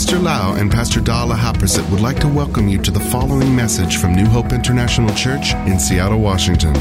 [0.00, 3.98] Pastor Lau and Pastor Dala Haprasit would like to welcome you to the following message
[3.98, 6.74] from New Hope International Church in Seattle, Washington.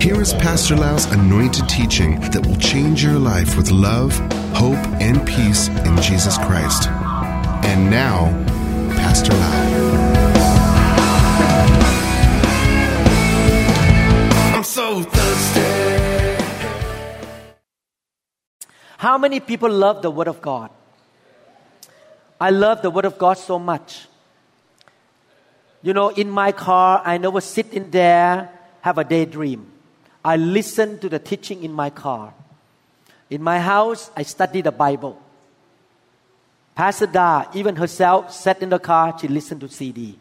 [0.00, 4.16] Here is Pastor Lau's anointed teaching that will change your life with love,
[4.54, 6.88] hope, and peace in Jesus Christ.
[6.88, 8.32] And now,
[8.96, 9.66] Pastor Lau.
[14.56, 15.60] I'm so thirsty.
[18.96, 20.70] How many people love the Word of God?
[22.40, 24.06] I love the Word of God so much.
[25.82, 28.50] You know, in my car, I never sit in there,
[28.82, 29.70] have a daydream.
[30.24, 32.34] I listen to the teaching in my car.
[33.30, 35.20] In my house, I study the Bible.
[36.74, 40.18] Pastor Da, even herself, sat in the car, she listened to CD.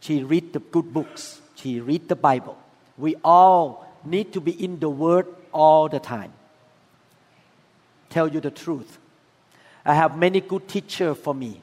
[0.00, 1.40] She read the good books.
[1.56, 2.56] She read the Bible.
[2.96, 6.32] We all need to be in the Word all the time.
[8.08, 8.99] Tell you the truth.
[9.84, 11.60] I have many good teachers for me.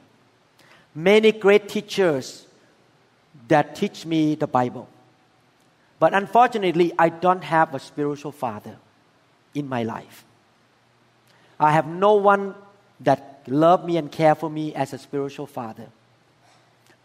[0.94, 2.46] Many great teachers
[3.46, 4.88] that teach me the Bible.
[5.98, 8.76] But unfortunately, I don't have a spiritual father
[9.54, 10.24] in my life.
[11.58, 12.54] I have no one
[13.00, 15.86] that love me and care for me as a spiritual father.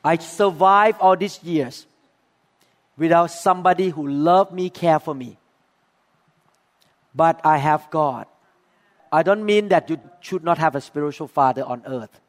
[0.03, 1.85] I survived all these years
[2.97, 5.37] without somebody who loved me, care for me.
[7.15, 8.27] But I have God.
[9.13, 12.19] I don't mean that you should not have a spiritual father on earth.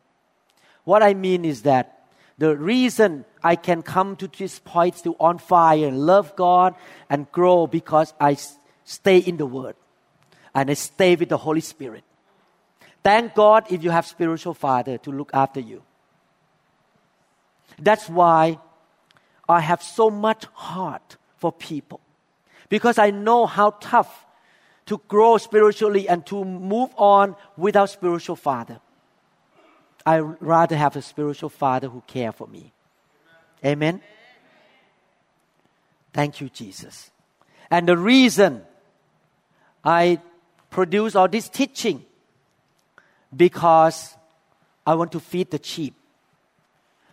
[0.84, 2.04] What I mean is that
[2.36, 6.74] the reason I can come to this point still on fire and love God
[7.08, 8.36] and grow because I
[8.84, 9.76] stay in the Word
[10.54, 12.04] and I stay with the Holy Spirit.
[13.02, 15.82] Thank God if you have spiritual father to look after you.
[17.78, 18.58] That's why
[19.48, 22.00] I have so much heart for people
[22.68, 24.26] because I know how tough
[24.86, 28.80] to grow spiritually and to move on without spiritual father.
[30.04, 32.72] I rather have a spiritual father who care for me.
[33.64, 34.02] Amen.
[36.12, 37.10] Thank you, Jesus.
[37.70, 38.62] And the reason
[39.82, 40.20] I
[40.70, 42.04] produce all this teaching
[43.34, 44.14] because
[44.86, 45.94] I want to feed the sheep.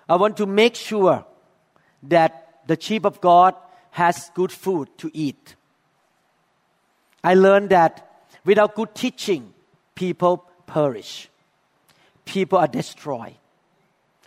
[0.09, 1.25] I want to make sure
[2.03, 3.55] that the sheep of God
[3.91, 5.55] has good food to eat.
[7.23, 9.53] I learned that without good teaching,
[9.95, 11.29] people perish.
[12.25, 13.35] People are destroyed.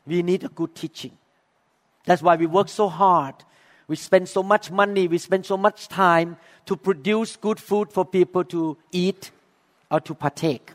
[0.06, 1.12] We need a good teaching.
[2.04, 3.34] That's why we work so hard.
[3.86, 8.04] We spend so much money, we spend so much time to produce good food for
[8.04, 9.30] people to eat
[9.90, 10.72] or to partake.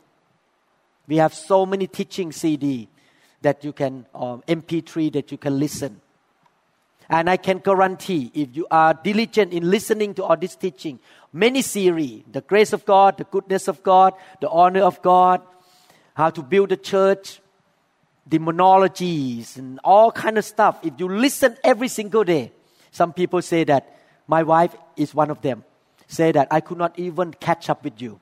[1.08, 2.88] We have so many teaching CD
[3.42, 6.00] that you can, um, MP3 that you can listen.
[7.10, 11.00] And I can guarantee if you are diligent in listening to all this teaching,
[11.32, 15.42] many series, the grace of God, the goodness of God, the honor of God,
[16.14, 17.40] how to build a church,
[18.28, 20.78] demonologies and all kind of stuff.
[20.84, 22.52] If you listen every single day,
[22.92, 25.64] some people say that my wife is one of them.
[26.06, 28.20] Say that I could not even catch up with you.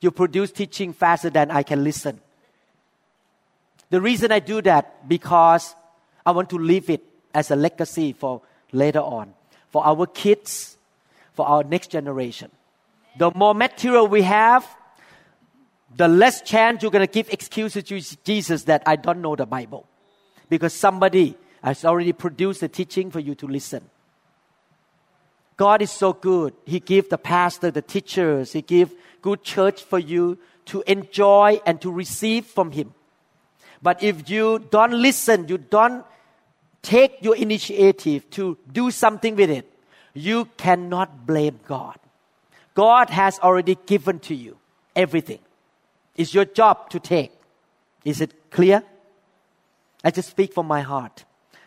[0.00, 2.20] You produce teaching faster than I can listen.
[3.90, 5.76] The reason I do that because
[6.24, 7.04] I want to leave it
[7.36, 8.40] as a legacy for
[8.72, 9.34] later on,
[9.68, 10.78] for our kids,
[11.34, 12.50] for our next generation.
[13.18, 14.66] The more material we have,
[15.94, 19.44] the less chance you're going to give excuses to Jesus that I don't know the
[19.44, 19.86] Bible.
[20.48, 23.84] Because somebody has already produced the teaching for you to listen.
[25.58, 26.54] God is so good.
[26.64, 31.80] He give the pastor, the teachers, He give good church for you to enjoy and
[31.82, 32.94] to receive from Him.
[33.82, 36.04] But if you don't listen, you don't
[36.86, 39.68] take your initiative to do something with it,
[40.14, 41.98] you cannot blame God.
[42.74, 44.56] God has already given to you
[44.94, 45.40] everything.
[46.14, 47.32] It's your job to take.
[48.04, 48.84] Is it clear?
[50.04, 51.24] I just speak from my heart.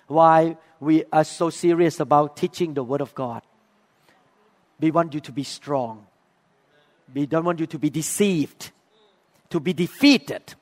[0.08, 3.42] Why we are so serious about teaching the Word of God.
[4.80, 6.08] We want you to be strong.
[7.14, 8.72] We don't want you to be deceived,
[9.50, 10.54] to be defeated.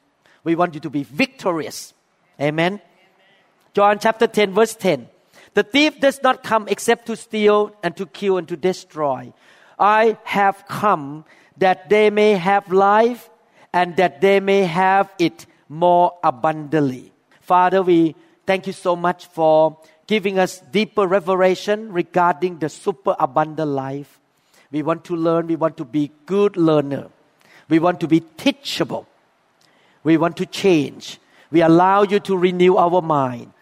[0.44, 1.94] We want you to be victorious.
[2.42, 2.82] Amen.
[3.78, 5.08] John chapter 10, verse 10.
[5.54, 9.32] The thief does not come except to steal and to kill and to destroy.
[9.78, 11.26] I have come
[11.58, 13.30] that they may have life
[13.72, 17.14] and that they may have it more abundantly.
[17.40, 18.16] Father, we
[18.48, 19.78] thank you so much for
[20.08, 24.20] giving us deeper revelation regarding the super abundant life.
[24.72, 27.10] We want to learn, we want to be good learner.
[27.70, 29.08] We want to be teachable.
[30.04, 31.20] We want to change.
[31.52, 33.54] We allow you to renew our mind.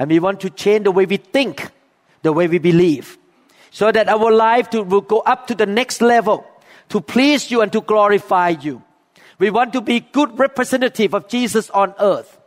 [0.00, 1.70] And we want to change the way we think,
[2.22, 3.18] the way we believe.
[3.70, 6.46] So that our life to, will go up to the next level
[6.88, 8.82] to please you and to glorify you.
[9.38, 12.38] We want to be good representative of Jesus on earth.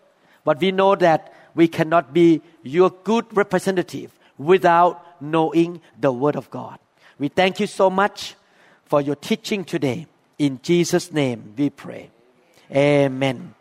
[0.44, 6.49] But we know that we cannot be your good representative without knowing the Word of
[6.49, 6.79] God.
[7.19, 8.33] We thank you so much
[8.85, 10.07] for your teaching today.
[10.39, 12.09] In Jesus' name we pray.
[12.71, 13.53] Amen.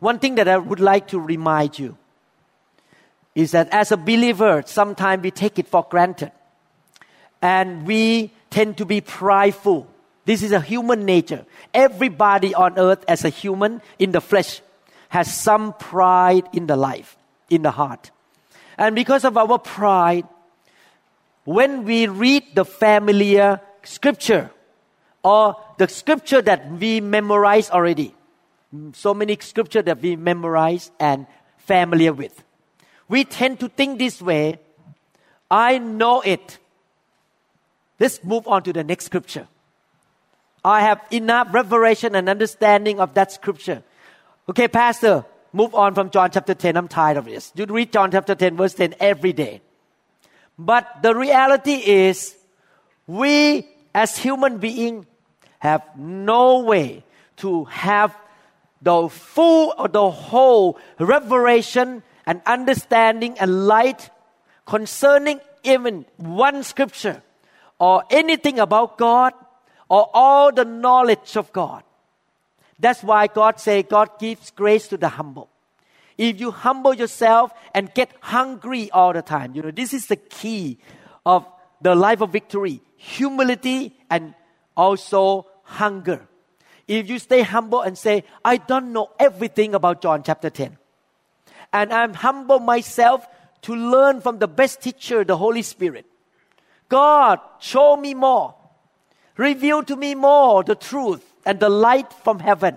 [0.00, 1.98] One thing that I would like to remind you
[3.36, 6.32] is that as a believer, sometimes we take it for granted.
[7.42, 9.86] And we tend to be prideful.
[10.24, 11.44] This is a human nature.
[11.74, 14.62] Everybody on earth, as a human in the flesh,
[15.10, 17.18] has some pride in the life,
[17.50, 18.10] in the heart.
[18.78, 20.24] And because of our pride,
[21.44, 24.50] when we read the familiar scripture
[25.22, 28.14] or the scripture that we memorize already,
[28.74, 31.26] mm, so many scripture that we memorize and
[31.58, 32.42] familiar with,
[33.08, 34.58] we tend to think this way
[35.50, 36.58] I know it.
[38.00, 39.46] Let's move on to the next scripture.
[40.64, 43.82] I have enough revelation and understanding of that scripture.
[44.48, 46.76] Okay, Pastor, move on from John chapter 10.
[46.76, 47.52] I'm tired of this.
[47.54, 49.60] You read John chapter 10, verse 10 every day.
[50.58, 52.34] But the reality is,
[53.06, 55.06] we as human beings
[55.60, 57.04] have no way
[57.36, 58.16] to have
[58.82, 64.10] the full or the whole revelation and understanding and light
[64.66, 67.22] concerning even one scripture
[67.78, 69.32] or anything about God
[69.88, 71.82] or all the knowledge of God.
[72.78, 75.48] That's why God say God gives grace to the humble.
[76.18, 80.16] If you humble yourself and get hungry all the time, you know, this is the
[80.16, 80.78] key
[81.24, 81.46] of
[81.80, 84.34] the life of victory humility and
[84.76, 86.26] also hunger.
[86.88, 90.78] If you stay humble and say, I don't know everything about John chapter 10,
[91.76, 93.26] and I'm humble myself
[93.62, 96.06] to learn from the best teacher, the Holy Spirit.
[96.88, 98.54] God, show me more.
[99.36, 102.76] Reveal to me more the truth and the light from heaven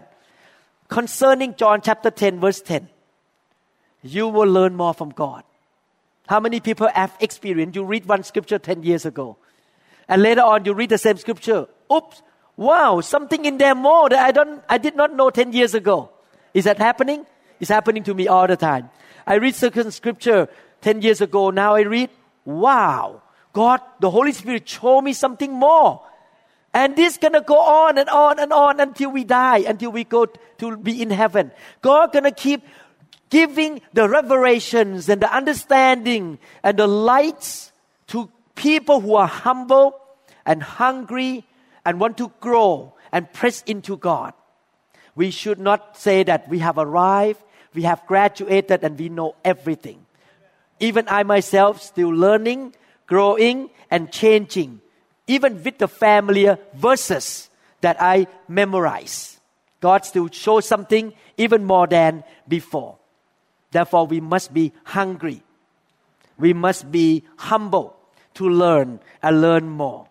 [0.87, 2.89] concerning John chapter 10, verse 10
[4.01, 5.43] you will learn more from God.
[6.27, 7.75] How many people have experienced?
[7.75, 9.37] You read one scripture 10 years ago,
[10.07, 11.67] and later on you read the same scripture.
[11.91, 12.21] Oops,
[12.55, 16.11] wow, something in there more that I, don't, I did not know 10 years ago.
[16.53, 17.25] Is that happening?
[17.59, 18.89] It's happening to me all the time.
[19.27, 20.47] I read certain scripture
[20.81, 21.49] 10 years ago.
[21.49, 22.09] Now I read,
[22.45, 23.21] wow,
[23.53, 26.01] God, the Holy Spirit showed me something more.
[26.73, 30.25] And this gonna go on and on and on until we die, until we go
[30.25, 31.51] to be in heaven.
[31.81, 32.63] God gonna keep
[33.29, 37.71] giving the revelations and the understanding and the lights
[38.07, 39.99] to people who are humble
[40.45, 41.45] and hungry
[41.85, 44.33] and want to grow and press into God.
[45.15, 47.41] We should not say that we have arrived,
[47.73, 50.05] we have graduated, and we know everything.
[50.79, 52.75] Even I myself still learning,
[53.05, 54.81] growing, and changing,
[55.27, 57.49] even with the familiar verses
[57.81, 59.39] that I memorize.
[59.81, 62.97] God still shows something even more than before.
[63.71, 65.41] Therefore, we must be hungry.
[66.37, 67.95] We must be humble
[68.35, 70.07] to learn and learn more.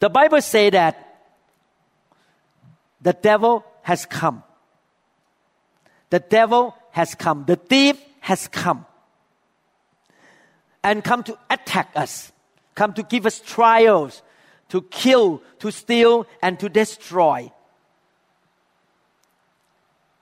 [0.00, 1.06] The Bible says that
[3.00, 4.42] the devil has come.
[6.10, 7.44] The devil has come.
[7.46, 8.86] The thief has come.
[10.82, 12.32] And come to attack us,
[12.74, 14.22] come to give us trials,
[14.70, 17.52] to kill, to steal, and to destroy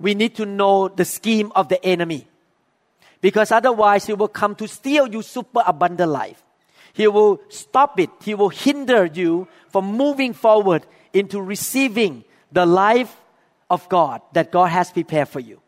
[0.01, 2.27] we need to know the scheme of the enemy.
[3.21, 6.43] Because otherwise, he will come to steal you super abundant life.
[6.93, 8.11] He will stop it.
[8.23, 13.15] He will hinder you from moving forward into receiving the life
[13.71, 15.61] of God that God has prepared for you.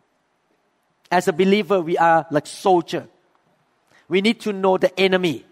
[1.11, 3.09] As a believer, we are like soldier.
[4.09, 5.45] We need to know the enemy.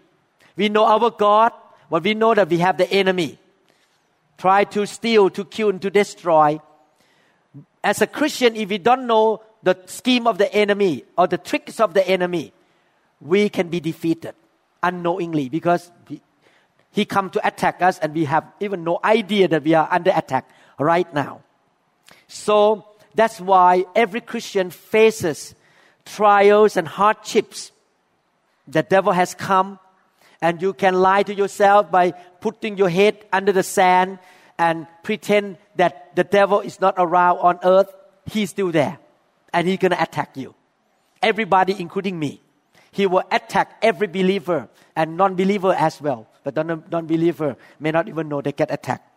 [0.55, 1.53] We know our God,
[1.89, 3.37] but we know that we have the enemy.
[4.37, 6.59] Try to steal, to kill, and to destroy
[7.83, 11.79] as a Christian, if we don't know the scheme of the enemy or the tricks
[11.79, 12.53] of the enemy,
[13.21, 14.35] we can be defeated
[14.81, 16.21] unknowingly because he,
[16.91, 20.11] he come to attack us and we have even no idea that we are under
[20.15, 21.41] attack right now.
[22.27, 22.85] So
[23.15, 25.55] that's why every Christian faces
[26.05, 27.71] trials and hardships.
[28.67, 29.79] The devil has come
[30.41, 34.19] and you can lie to yourself by putting your head under the sand
[34.57, 37.93] and pretend that the devil is not around on earth,
[38.25, 38.99] he's still there.
[39.53, 40.53] And he's going to attack you.
[41.21, 42.41] Everybody, including me.
[42.91, 46.27] He will attack every believer and non believer as well.
[46.43, 49.08] But non believer may not even know they get attacked.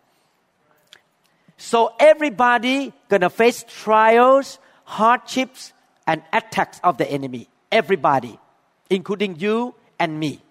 [1.56, 5.73] So everybody gonna face trials, hardships,
[6.06, 7.49] and attacks of the enemy.
[7.71, 8.38] Everybody,
[8.90, 10.42] including you and me.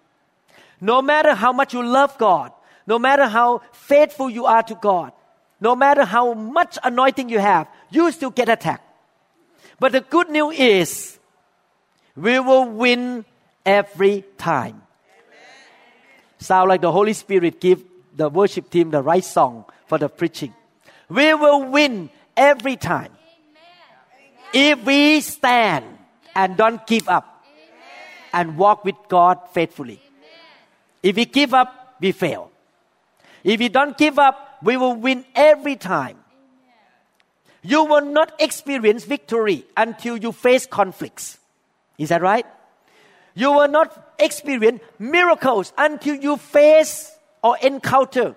[0.79, 2.51] No matter how much you love God,
[2.87, 5.11] no matter how faithful you are to God,
[5.59, 8.83] no matter how much anointing you have, you still get attacked.
[9.79, 11.19] But the good news is
[12.15, 13.25] we will win
[13.65, 14.81] every time.
[16.39, 17.83] Sound like the Holy Spirit give
[18.15, 20.53] the worship team the right song for the preaching.
[21.11, 23.11] We will win every time.
[24.53, 25.83] If we stand
[26.33, 27.43] and don't give up
[28.31, 29.99] and walk with God faithfully.
[31.03, 32.49] If we give up, we fail.
[33.43, 36.17] If we don't give up, we will win every time.
[37.61, 41.37] You will not experience victory until you face conflicts.
[41.97, 42.45] Is that right?
[43.35, 47.11] You will not experience miracles until you face
[47.43, 48.35] or encounter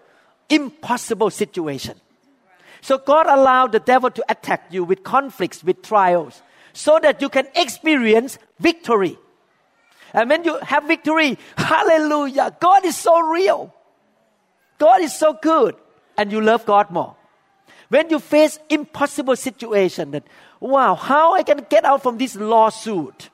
[0.49, 2.01] impossible situation.
[2.85, 6.43] So God allowed the devil to attack you with conflicts, with trials,
[6.75, 9.17] so that you can experience victory.
[10.13, 13.75] And when you have victory, hallelujah, God is so real.
[14.77, 15.77] God is so good.
[16.19, 17.17] And you love God more.
[17.89, 20.25] When you face impossible situation that,
[20.61, 23.31] wow, how I can get out from this lawsuit?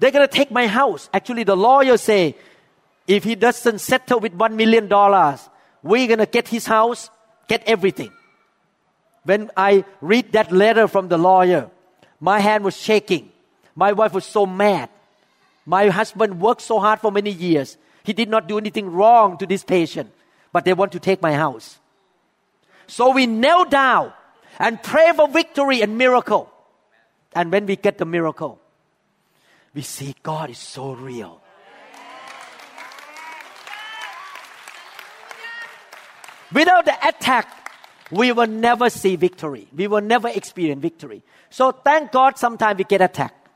[0.00, 1.08] They're going to take my house.
[1.14, 2.36] Actually, the lawyer say,
[3.06, 5.48] if he doesn't settle with one million dollars,
[5.82, 7.08] we're going to get his house,
[7.48, 8.12] get everything.
[9.24, 11.70] When I read that letter from the lawyer,
[12.20, 13.30] my hand was shaking.
[13.74, 14.90] My wife was so mad.
[15.66, 17.76] My husband worked so hard for many years.
[18.02, 20.12] He did not do anything wrong to this patient,
[20.52, 21.78] but they want to take my house.
[22.86, 24.12] So we kneel down
[24.58, 26.50] and pray for victory and miracle.
[27.34, 28.60] And when we get the miracle,
[29.72, 31.40] we see God is so real.
[36.54, 37.48] Without the attack,
[38.12, 39.66] we will never see victory.
[39.74, 41.22] We will never experience victory.
[41.50, 43.48] So thank God sometimes we get attacked.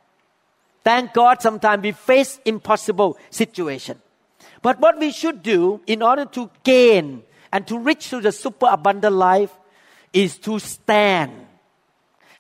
[0.83, 4.01] Thank God sometimes we face impossible situation.
[4.63, 8.67] But what we should do in order to gain and to reach to the super
[8.69, 9.57] abundant life
[10.13, 11.33] is to stand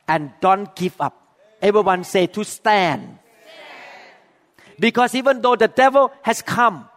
[0.09, 1.15] and don't give up.
[1.63, 3.19] Everyone say to stand.
[4.81, 6.89] Because even though the devil has come,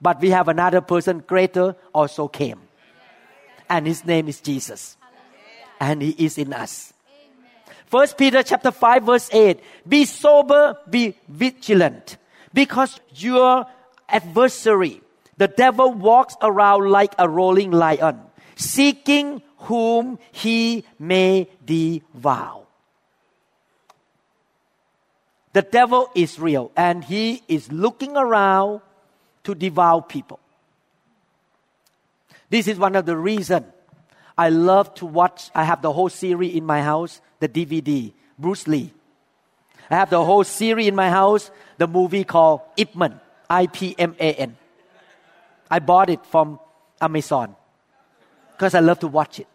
[0.00, 2.67] but we have another person greater also came.
[3.68, 4.96] And his name is Jesus.
[5.80, 6.92] And he is in us.
[7.86, 9.60] First Peter chapter 5 verse 8.
[9.86, 12.18] Be sober, be vigilant.
[12.52, 13.66] Because your
[14.08, 15.00] adversary,
[15.36, 18.20] the devil walks around like a rolling lion,
[18.56, 22.64] seeking whom he may devour.
[25.52, 28.80] The devil is real and he is looking around
[29.44, 30.40] to devour people.
[32.50, 33.66] This is one of the reasons
[34.36, 35.50] I love to watch.
[35.54, 38.92] I have the whole series in my house, the DVD, Bruce Lee.
[39.90, 43.94] I have the whole series in my house, the movie called Ip Man, I P
[43.98, 44.56] M A N.
[45.70, 46.60] I bought it from
[47.00, 47.56] Amazon
[48.52, 49.46] because I love to watch it.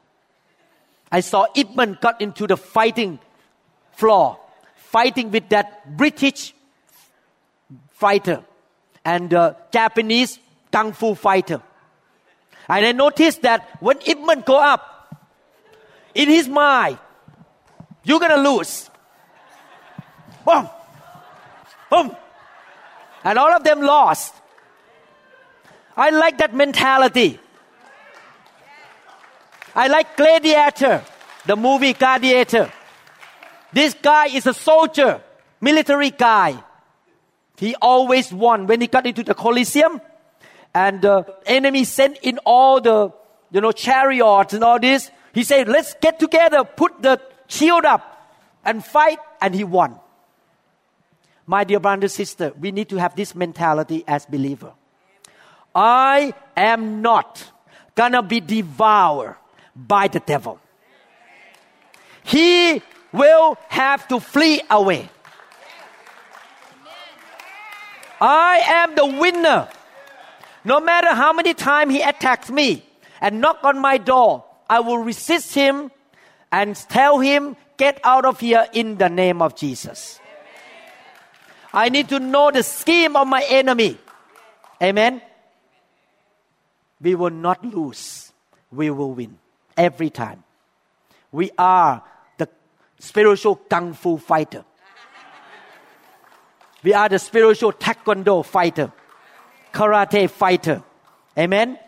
[1.11, 3.19] I saw Ip Man got into the fighting
[3.91, 4.39] floor
[4.75, 6.53] fighting with that British
[7.93, 8.43] fighter
[9.03, 10.37] and the Japanese
[10.71, 11.61] kung fu fighter.
[12.67, 14.93] And I noticed that when Ip Man go up,
[16.15, 16.97] in his mind,
[18.03, 18.89] you're gonna lose.
[20.45, 20.69] Boom,
[21.89, 22.15] boom,
[23.23, 24.33] and all of them lost.
[25.95, 27.39] I like that mentality.
[29.75, 31.03] I like Gladiator,
[31.45, 32.71] the movie Gladiator.
[33.71, 35.21] This guy is a soldier,
[35.61, 36.63] military guy.
[37.57, 40.01] He always won when he got into the Colosseum
[40.73, 43.11] and the enemy sent in all the,
[43.51, 45.11] you know, chariots and all this.
[45.33, 48.31] He said, let's get together, put the shield up
[48.65, 49.19] and fight.
[49.41, 49.99] And he won.
[51.45, 54.71] My dear brother and sister, we need to have this mentality as believer.
[55.75, 57.51] I am not
[57.95, 59.35] gonna be devoured
[59.75, 60.59] by the devil.
[62.23, 65.09] He will have to flee away.
[68.21, 69.67] I am the winner.
[70.65, 72.85] No matter how many times he attacks me
[73.19, 75.91] and knock on my door, I will resist him
[76.51, 80.19] and tell him, get out of here in the name of Jesus.
[81.73, 83.97] I need to know the scheme of my enemy.
[84.81, 85.21] Amen.
[87.01, 88.31] We will not lose.
[88.71, 89.37] We will win
[89.75, 90.43] every time.
[91.31, 92.03] We are
[92.37, 92.47] the
[92.99, 94.63] spiritual kung fu fighter.
[96.83, 98.91] We are the spiritual taekwondo fighter,
[99.73, 100.83] karate fighter.
[101.37, 101.79] Amen.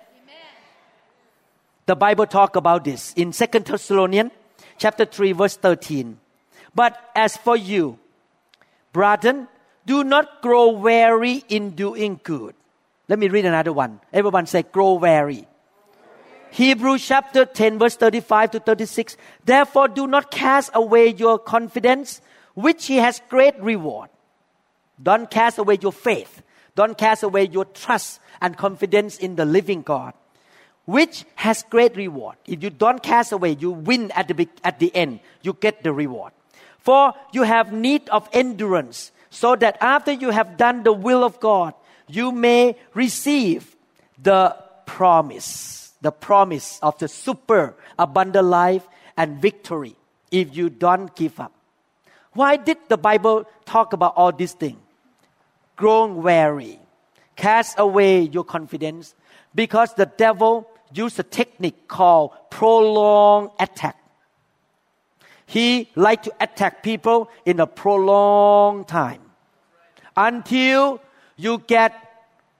[1.85, 4.31] The Bible talk about this in Second Thessalonians
[4.77, 6.17] chapter 3 verse 13.
[6.73, 7.99] But as for you,
[8.91, 9.47] brethren,
[9.85, 12.55] do not grow weary in doing good.
[13.07, 14.01] Let me read another one.
[14.11, 15.47] Everyone say grow weary.
[16.49, 19.17] Hebrews chapter 10 verse 35 to 36.
[19.43, 22.19] Therefore do not cast away your confidence,
[22.55, 24.09] which he has great reward.
[25.01, 26.41] Don't cast away your faith.
[26.75, 30.13] Don't cast away your trust and confidence in the living God,
[30.85, 32.35] which has great reward.
[32.45, 35.21] If you don't cast away, you win at the, at the end.
[35.41, 36.33] You get the reward.
[36.79, 41.39] For you have need of endurance, so that after you have done the will of
[41.39, 41.73] God,
[42.07, 43.75] you may receive
[44.21, 44.55] the
[44.85, 49.95] promise, the promise of the super abundant life and victory
[50.29, 51.51] if you don't give up.
[52.33, 54.77] Why did the Bible talk about all these things?
[55.75, 56.79] Grown weary,
[57.35, 59.13] cast away your confidence,
[59.53, 63.97] because the devil used a technique called prolonged attack.
[65.45, 69.21] He liked to attack people in a prolonged time
[70.15, 71.01] until
[71.35, 71.93] you get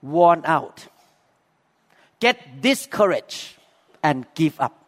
[0.02, 0.86] worn out,
[2.20, 3.56] get discouraged,
[4.02, 4.84] and give up.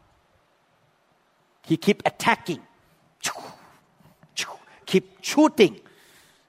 [1.67, 2.61] He keep attacking,
[4.87, 5.81] keep shooting,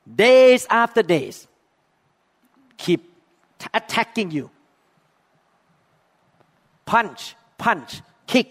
[0.05, 1.47] days after days,
[2.79, 3.13] keep
[3.73, 4.49] attacking you.
[6.85, 8.49] Punch, punch, kick,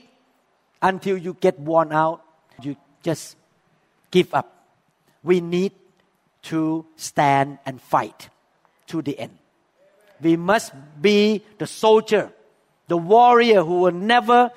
[0.81, 2.23] until you get worn out.
[2.63, 3.37] You just
[4.13, 4.55] give up.
[5.25, 5.73] We need
[6.43, 8.31] to stand and fight
[8.87, 9.37] to the end.
[10.21, 12.31] We must be the soldier,
[12.87, 14.51] the warrior who will never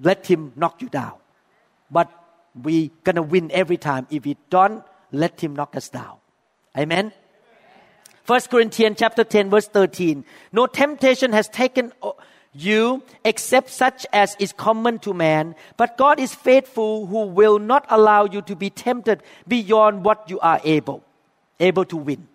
[0.00, 1.14] let him knock you down.
[1.90, 2.08] But
[2.54, 6.16] we gonna win every time if we don't let him knock us down.
[6.76, 7.12] Amen.
[8.24, 10.24] First Corinthians chapter 10 verse 13.
[10.52, 11.92] No temptation has taken
[12.52, 17.86] you except such as is common to man, but God is faithful who will not
[17.88, 21.04] allow you to be tempted beyond what you are able,
[21.60, 22.26] able to win.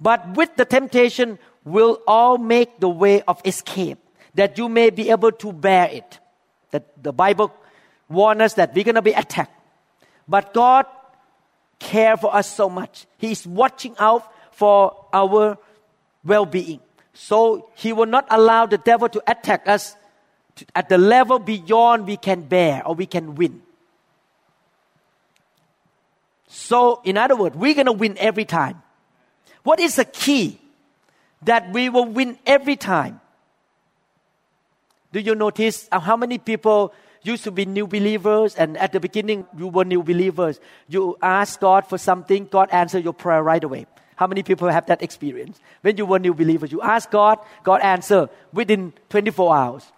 [0.00, 3.98] But with the temptation will all make the way of escape
[4.34, 6.20] that you may be able to bear it.
[6.70, 7.52] That the Bible
[8.08, 9.52] warns us that we're going to be attacked.
[10.28, 10.86] But God
[11.78, 13.06] care for us so much.
[13.18, 15.58] He is watching out for our
[16.24, 16.80] well-being.
[17.12, 19.96] So he will not allow the devil to attack us
[20.74, 23.60] at the level beyond we can bear or we can win.
[26.48, 28.82] So, in other words, we're going to win every time.
[29.62, 30.58] What is the key
[31.42, 33.20] that we will win every time?
[35.12, 39.00] Do you notice uh, how many people used to be new believers and at the
[39.00, 40.60] beginning you were new believers?
[40.88, 43.86] You ask God for something, God answered your prayer right away.
[44.16, 45.60] How many people have that experience?
[45.82, 49.92] When you were new believer, you ask God, God answer within 24 hours.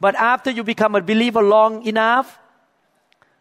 [0.00, 2.38] But after you become a believer long enough,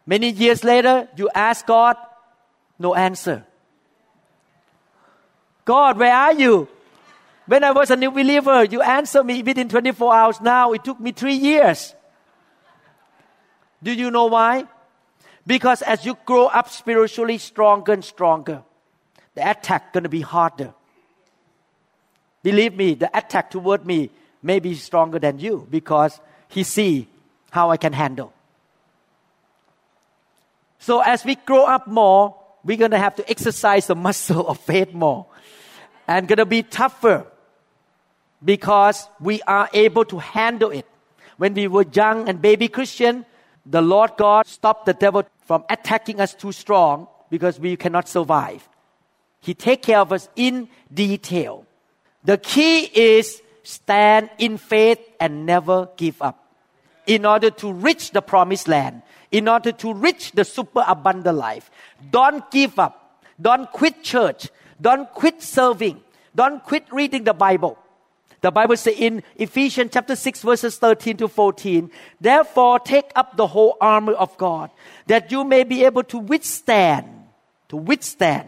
[0.06, 1.98] many years later, you ask God,
[2.78, 3.46] no answer.
[5.66, 6.68] God, where are you?
[7.48, 10.42] When I was a new believer, you answered me within 24 hours.
[10.42, 11.96] Now it took me three years.
[13.82, 14.66] Do you know why?
[15.48, 18.64] Because as you grow up spiritually stronger and stronger,
[19.40, 20.74] the attack gonna be harder.
[22.44, 24.10] Believe me, the attack toward me
[24.44, 27.08] may be stronger than you because he see
[27.52, 28.34] how I can handle.
[30.80, 34.94] So as we grow up more, we're gonna have to exercise the muscle of faith
[34.94, 35.26] more
[36.10, 37.26] and going to be tougher
[38.44, 40.88] because we are able to handle it.
[41.38, 43.26] When we were young and baby Christian,
[43.66, 48.69] the Lord God stopped the devil from attacking us too strong because we cannot survive.
[49.42, 51.66] He take care of us in detail.
[52.24, 56.46] The key is stand in faith and never give up.
[57.08, 61.72] In order to reach the promised land, in order to reach the super abundant life,
[62.12, 63.24] don't give up.
[63.42, 64.50] Don't quit church.
[64.82, 66.02] Don't quit serving.
[66.36, 67.78] Don't quit reading the Bible.
[68.42, 73.48] The Bible says in Ephesians chapter 6 verses 13 to 14, therefore take up the
[73.48, 74.72] whole armor of God
[75.08, 77.08] that you may be able to withstand,
[77.68, 78.48] to withstand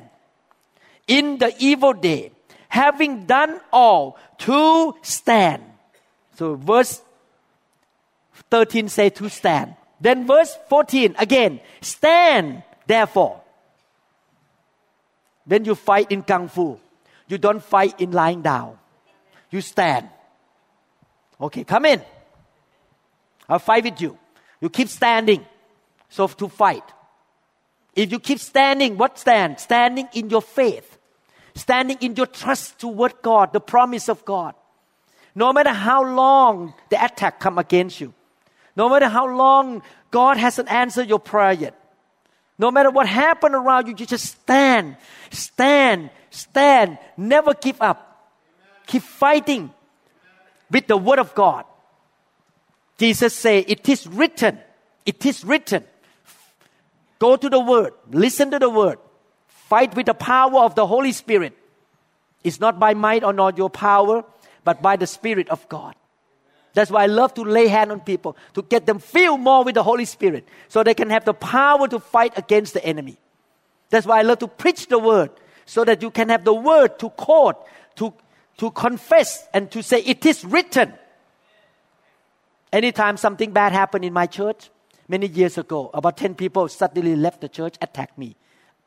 [1.12, 2.32] in the evil day,
[2.69, 5.62] having done all to stand.
[6.39, 7.02] So verse
[8.50, 9.76] 13 say to stand.
[10.00, 13.41] Then verse 14 again, stand therefore.
[15.43, 16.80] When you fight in Kung Fu,
[17.28, 18.78] you don't fight in lying down.
[19.50, 20.08] You stand.
[21.41, 22.02] Okay, come in.
[23.50, 24.17] I'll fight with you.
[24.62, 25.45] You keep standing.
[26.08, 26.84] So to fight.
[27.93, 29.60] If you keep standing, what stand?
[29.60, 31.00] Standing in your faith.
[31.56, 34.56] Standing in your trust toward God, the promise of God.
[35.36, 38.14] No matter how long the attack come against you.
[38.76, 41.78] No matter how long God hasn't answered your prayer yet.
[42.58, 44.98] No matter what happened around you, you just stand,
[45.32, 46.98] stand, stand.
[47.18, 48.32] Never give up.
[48.88, 49.74] Keep fighting
[50.70, 51.66] with the Word of God.
[52.98, 54.60] Jesus say, it is written.
[55.06, 55.84] It is written.
[57.18, 57.94] Go to the word.
[58.12, 59.00] Listen to the word.
[59.72, 61.58] Fight with the power of the Holy Spirit.
[62.44, 64.26] It's not by might or not your power,
[64.66, 65.96] but by the Spirit of God.
[66.74, 69.76] That's why I love to lay hand on people to get them filled more with
[69.76, 73.16] the Holy Spirit so they can have the power to fight against the enemy.
[73.90, 75.32] That's why I love to preach the word
[75.66, 77.56] so that you can have the word to quote,
[77.96, 78.14] to,
[78.58, 80.92] to confess, and to say, It is written.
[82.74, 84.70] Anytime something bad happened in my church,
[85.08, 88.36] many years ago, about 10 people suddenly left the church, attacked me.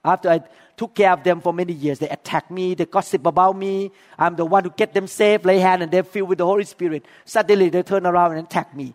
[0.05, 0.41] After I
[0.77, 3.91] took care of them for many years, they attack me, they gossip about me.
[4.19, 6.65] I'm the one who get them saved, lay hand, and they're filled with the Holy
[6.65, 7.07] Spirit.
[7.25, 8.95] Suddenly they turn around and attack me.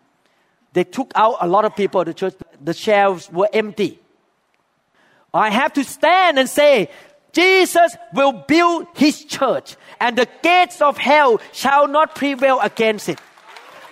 [0.72, 2.04] They took out a lot of people.
[2.04, 3.98] The church, the shelves were empty.
[5.34, 6.90] I have to stand and say,
[7.32, 13.20] Jesus will build his church, and the gates of hell shall not prevail against it.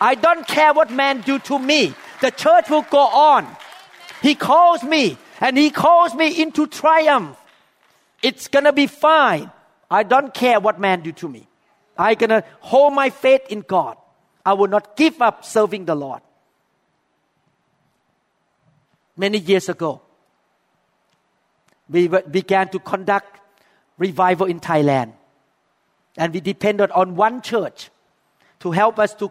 [0.00, 1.94] I don't care what man do to me.
[2.20, 3.46] The church will go on.
[4.22, 7.36] He calls me and he calls me into triumph.
[8.22, 9.50] It's gonna be fine.
[9.90, 11.46] I don't care what man do to me.
[11.96, 13.96] I'm gonna hold my faith in God.
[14.44, 16.22] I will not give up serving the Lord.
[19.16, 20.00] Many years ago,
[21.88, 23.40] we began to conduct
[23.98, 25.12] revival in Thailand.
[26.16, 27.90] And we depended on one church
[28.60, 29.30] to help us to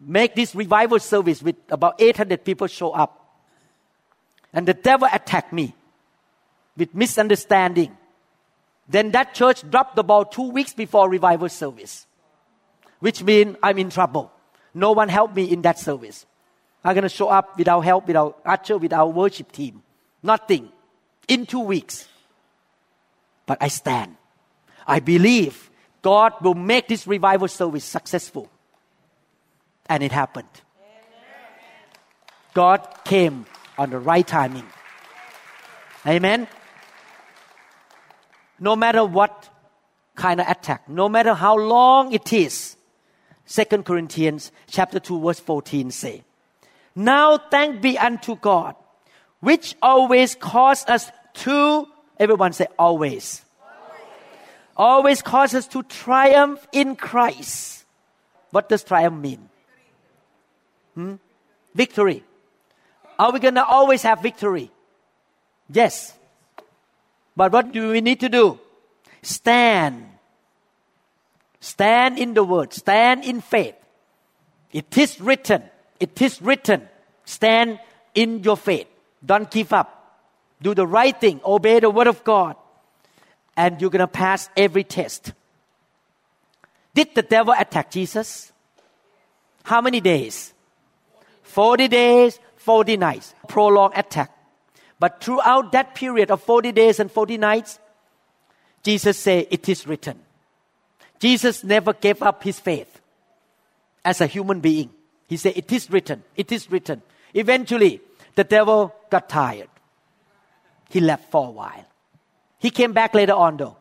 [0.00, 3.23] make this revival service with about 800 people show up.
[4.54, 5.74] And the devil attacked me
[6.76, 7.94] with misunderstanding.
[8.88, 12.06] Then that church dropped the ball two weeks before revival service,
[13.00, 14.30] which means I'm in trouble.
[14.72, 16.24] No one helped me in that service.
[16.84, 19.82] I'm going to show up without help, without usher, without worship team.
[20.22, 20.70] Nothing.
[21.26, 22.06] In two weeks.
[23.46, 24.16] But I stand.
[24.86, 25.70] I believe
[26.02, 28.50] God will make this revival service successful.
[29.86, 30.48] And it happened.
[32.52, 33.46] God came
[33.78, 34.66] on the right timing.
[36.06, 36.46] Amen.
[38.60, 39.48] No matter what
[40.14, 42.76] kind of attack, no matter how long it is,
[43.46, 46.24] Second Corinthians chapter 2 verse 14 say,
[46.94, 48.74] Now thank be unto God,
[49.40, 51.10] which always cause us
[51.44, 51.86] to,
[52.18, 53.44] everyone say always.
[54.76, 57.84] Always, always cause us to triumph in Christ.
[58.50, 59.48] What does triumph mean?
[60.94, 61.14] Hmm?
[61.74, 62.22] Victory.
[63.18, 64.70] Are we going to always have victory?
[65.70, 66.14] Yes.
[67.36, 68.58] But what do we need to do?
[69.22, 70.06] Stand.
[71.60, 72.72] Stand in the word.
[72.72, 73.74] Stand in faith.
[74.72, 75.62] It is written.
[75.98, 76.88] It is written.
[77.24, 77.78] Stand
[78.14, 78.86] in your faith.
[79.24, 80.20] Don't give up.
[80.60, 81.40] Do the right thing.
[81.44, 82.56] Obey the word of God.
[83.56, 85.32] And you're going to pass every test.
[86.94, 88.52] Did the devil attack Jesus?
[89.64, 90.52] How many days?
[91.42, 94.30] 40 days, 40 nights, prolonged attack.
[94.98, 97.78] But throughout that period of 40 days and 40 nights,
[98.82, 100.18] Jesus said, It is written.
[101.18, 103.00] Jesus never gave up his faith
[104.04, 104.90] as a human being.
[105.28, 106.22] He said, It is written.
[106.36, 107.02] It is written.
[107.34, 108.00] Eventually,
[108.34, 109.68] the devil got tired.
[110.90, 111.84] He left for a while.
[112.58, 113.76] He came back later on, though.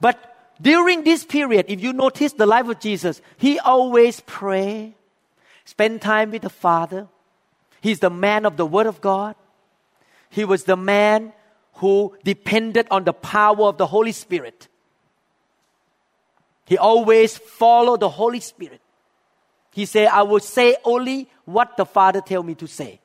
[0.00, 0.18] But
[0.60, 4.94] during this period, if you notice the life of Jesus, he always pray,
[5.64, 7.08] spend time with the Father,
[7.80, 9.34] He's the man of the Word of God.
[10.28, 11.32] He was the man
[11.74, 14.68] who depended on the power of the Holy Spirit.
[16.66, 18.80] He always followed the Holy Spirit.
[19.72, 23.00] He said, I will say only what the Father tell me to say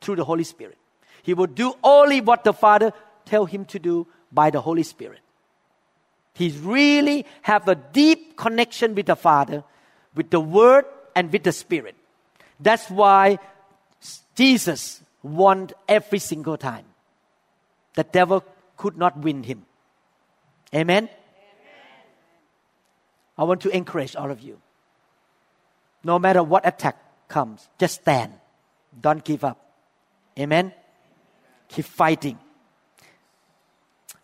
[0.00, 0.78] through the Holy Spirit.
[1.22, 2.92] He will do only what the Father
[3.24, 5.20] tell him to do by the Holy Spirit.
[6.34, 9.64] He really have a deep connection with the Father,
[10.14, 11.96] with the Word and with the Spirit.
[12.58, 13.38] That's why
[14.34, 16.86] Jesus won every single time.
[17.94, 18.44] The devil
[18.76, 19.66] could not win him.
[20.74, 21.04] Amen?
[21.04, 21.10] Amen?
[23.36, 24.60] I want to encourage all of you.
[26.02, 26.96] No matter what attack
[27.28, 28.32] comes, just stand.
[28.98, 29.58] Don't give up.
[30.38, 30.72] Amen?
[31.68, 32.38] Keep fighting.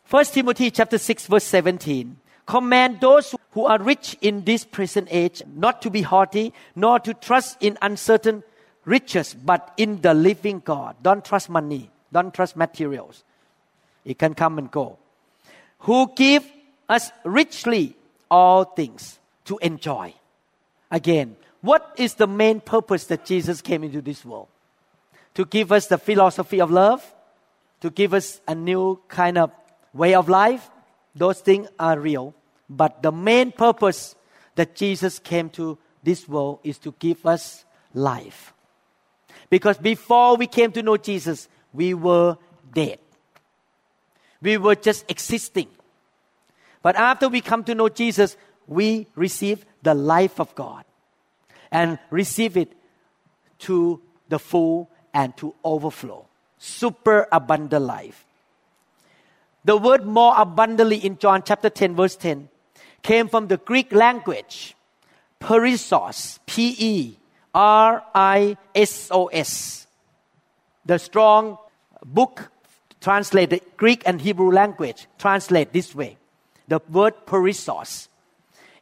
[0.05, 2.17] First Timothy chapter 6 verse 17.
[2.47, 7.13] Command those who are rich in this present age not to be haughty, nor to
[7.13, 8.45] trust in uncertain
[8.87, 10.97] riches, but in the living God.
[11.03, 11.91] Don't trust money.
[12.11, 13.25] Don't trust materials.
[14.05, 14.97] It can come and go.
[15.81, 16.49] Who give
[16.89, 17.97] us richly
[18.31, 20.15] all things to enjoy.
[20.91, 24.49] Again, what is the main purpose that Jesus came into this world?
[25.35, 27.15] To give us the philosophy of love?
[27.81, 29.51] To give us a new kind of
[29.93, 30.71] way of life?
[31.15, 32.35] Those things are real.
[32.69, 34.15] But the main purpose
[34.55, 38.55] that Jesus came to this world is to give us life.
[39.51, 42.37] Because before we came to know Jesus, we were
[42.73, 42.99] dead.
[44.43, 45.69] We were just existing.
[46.83, 50.85] But after we come to know Jesus, we receive the life of God
[51.71, 52.73] and receive it
[53.61, 56.27] to the full and to overflow.
[56.59, 58.25] Super abundant life.
[59.65, 62.49] The word more abundantly in John chapter 10, verse 10,
[63.03, 64.77] came from the Greek language,
[65.41, 67.17] perisos, P E
[67.57, 69.87] R I S O S.
[70.85, 71.57] The strong
[72.05, 72.53] book
[73.01, 76.19] translated Greek and Hebrew language translate this way.
[76.69, 78.09] The word perissos,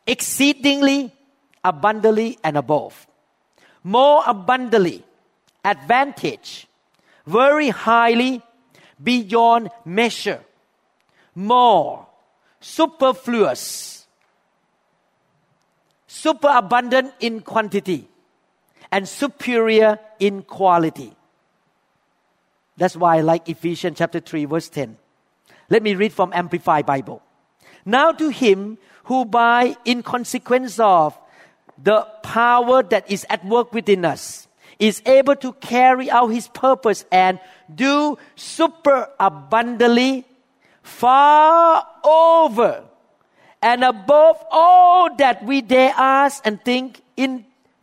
[0.07, 1.15] exceedingly,
[1.63, 3.07] abundantly, and above.
[3.85, 5.05] More abundantly,
[5.65, 6.67] advantage,
[7.27, 8.43] very highly,
[9.01, 10.41] beyond measure
[11.35, 12.07] more,
[12.61, 14.07] superfluous,
[16.07, 18.09] superabundant in quantity,
[18.95, 21.11] and superior in quality.
[22.77, 24.97] That's why I like Ephesians chapter 3, verse 10.
[25.69, 27.21] Let me read from Amplified Bible.
[27.85, 28.79] Now to him
[29.11, 31.19] who by in consequence of
[31.77, 34.47] the power that is at work within us
[34.79, 37.41] is able to carry out his purpose and
[37.75, 40.25] do super abundantly
[40.85, 42.85] far over
[43.61, 47.03] and above all that we dare ask and think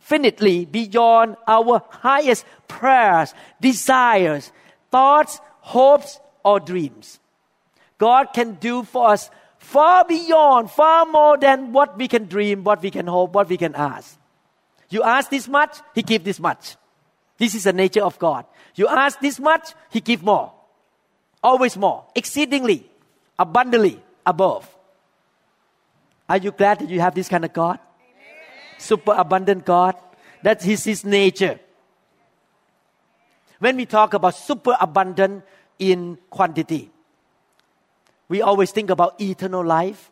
[0.02, 4.52] infinitely beyond our highest prayers, desires,
[4.90, 7.20] thoughts, hopes, or dreams.
[7.98, 12.82] God can do for us far beyond, far more than what we can dream, what
[12.82, 14.18] we can hope, what we can ask.
[14.90, 16.76] You ask this much, He give this much.
[17.38, 18.44] This is the nature of God.
[18.74, 20.52] You ask this much, He give more.
[21.42, 22.90] Always more, exceedingly,
[23.38, 24.68] abundantly above.
[26.28, 27.78] Are you glad that you have this kind of God?
[28.82, 29.94] Super abundant God.
[30.42, 31.60] That is His nature.
[33.60, 35.44] When we talk about super abundant
[35.78, 36.90] in quantity,
[38.28, 40.10] we always think about eternal life.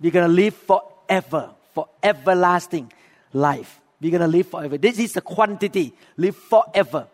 [0.00, 2.92] We're going to live forever, for everlasting
[3.34, 3.80] life.
[4.00, 4.78] We're going to live forever.
[4.78, 7.08] This is the quantity, live forever.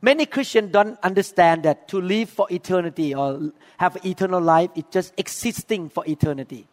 [0.00, 5.12] Many Christians don't understand that to live for eternity or have eternal life is just
[5.18, 6.66] existing for eternity.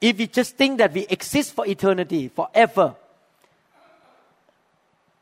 [0.00, 2.94] If we just think that we exist for eternity, forever,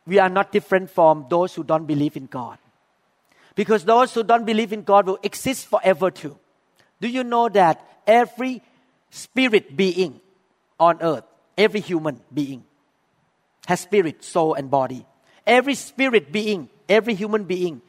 [0.06, 2.58] we are not different from those who don't believe in God.
[3.54, 6.36] Because those who don't believe in God will exist forever too.
[7.00, 8.62] Do you know that every
[9.10, 10.20] spirit being
[10.78, 11.24] on earth,
[11.56, 12.64] every human being,
[13.66, 15.06] has spirit, soul, and body?
[15.46, 17.80] every spirit being, every human being,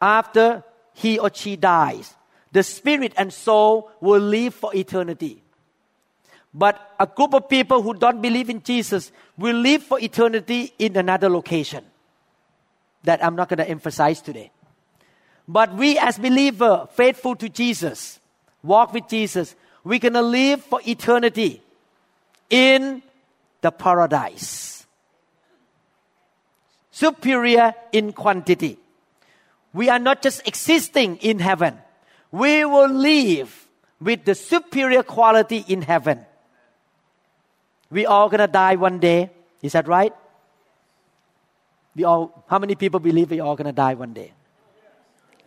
[0.00, 2.14] after he or she dies,
[2.52, 5.42] the spirit and soul will live for eternity.
[6.56, 10.96] But a group of people who don't believe in Jesus will live for eternity in
[10.96, 11.84] another location
[13.04, 14.50] that I'm not going to emphasize today.
[15.46, 18.18] But we as believers, faithful to Jesus,
[18.62, 21.62] walk with Jesus, we're going to live for eternity
[22.48, 23.02] in
[23.60, 24.76] the paradise
[26.96, 28.78] superior in quantity.
[29.74, 31.76] We are not just existing in heaven,
[32.32, 33.68] we will live
[34.00, 36.24] with the superior quality in heaven.
[37.90, 39.30] We all gonna die one day.
[39.62, 40.12] Is that right?
[41.94, 44.32] We all, how many people believe we all gonna die one day?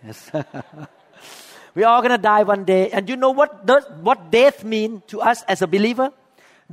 [0.06, 0.32] Yes.
[1.76, 2.90] we all gonna die one day.
[2.92, 6.12] And you know what does, what death mean to us as a believer?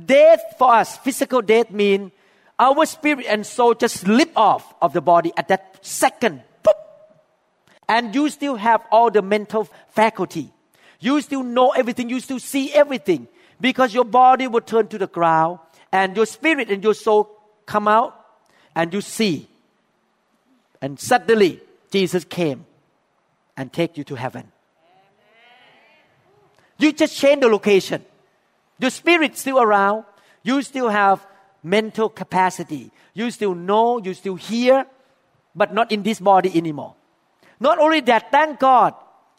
[0.03, 2.11] Death for us, physical death mean
[2.59, 6.41] our spirit and soul just slip off of the body at that second.
[6.63, 6.73] Boop.
[7.87, 10.51] And you still have all the mental faculty.
[10.99, 12.09] You still know everything.
[12.09, 13.27] You still see everything.
[13.59, 15.59] Because your body will turn to the ground
[15.91, 17.29] and your spirit and your soul
[17.65, 18.13] come out
[18.75, 19.47] and you see.
[20.81, 22.65] And suddenly Jesus came
[23.55, 24.51] and take you to heaven.
[26.77, 28.05] You just change the location.
[28.79, 30.05] Your spirit still around.
[30.43, 31.25] You still have
[31.63, 32.91] mental capacity.
[33.13, 34.85] You still know, you still hear,
[35.55, 36.93] but not in this body anymore.
[37.59, 38.93] Not only that, thank God,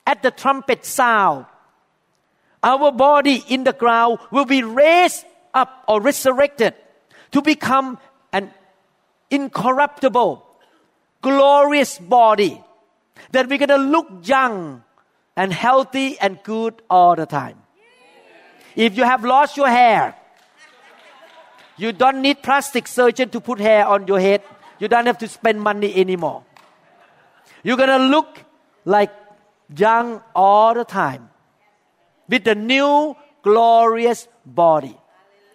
[0.05, 1.47] at the trumpet sound,
[2.63, 6.75] our body in the ground will be raised up or resurrected
[7.33, 7.99] to become
[8.33, 8.53] an
[9.31, 10.45] incorruptible,
[11.23, 12.63] glorious body
[13.33, 14.83] that we're going to look young
[15.37, 17.57] and healthy and good all the time.
[18.75, 20.15] If you have lost your hair,
[21.77, 24.43] you don't need plastic surgeon to put hair on your head.
[24.79, 26.45] You don't have to spend money anymore.
[27.63, 28.43] You're gonna look
[28.85, 29.13] like
[29.75, 31.31] young all the time
[32.29, 34.97] with the new glorious body.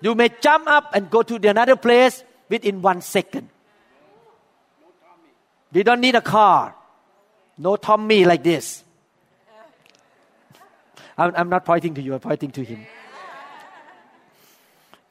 [0.02, 3.50] You may jump up and go to the another place within one second.
[5.72, 6.76] We don't need a car.
[7.58, 8.84] No Tommy like this.
[11.18, 12.86] I'm, I'm not pointing to you, I'm pointing to him.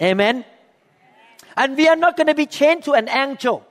[0.03, 0.44] Amen.
[1.57, 3.64] And we are not going to be chained to an angel.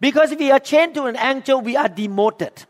[0.00, 2.64] Because if we are chained to an angel, we are demoted.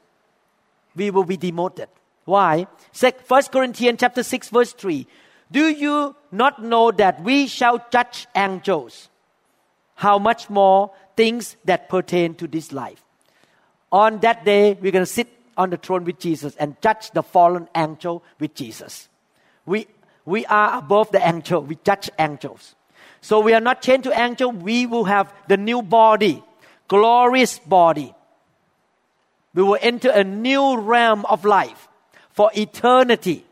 [0.94, 1.88] We will be demoted.
[2.24, 2.66] Why?
[2.98, 3.12] 1
[3.50, 5.06] Corinthians chapter 6 verse 3.
[5.50, 9.08] Do you not know that we shall judge angels?
[9.96, 13.02] How much more things that pertain to this life?
[13.90, 17.22] On that day, we're going to sit on the throne with Jesus and judge the
[17.22, 19.08] fallen angel with Jesus.
[19.66, 19.86] We,
[20.24, 21.62] we are above the angel.
[21.62, 22.74] We judge angels.
[23.20, 24.50] So we are not chained to angel.
[24.50, 26.42] We will have the new body,
[26.88, 28.14] glorious body.
[29.54, 31.88] We will enter a new realm of life
[32.32, 33.44] for eternity.